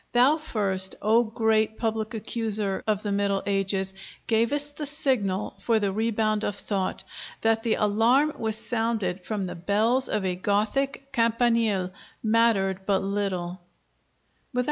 [0.13, 3.93] Thou first, O great public accuser of the Middle Ages,
[4.25, 7.03] gavest the signal for the rebound of thought.
[7.41, 11.93] That the alarm was sounded from the bells of a Gothic campanile
[12.23, 13.59] mattered but little.'"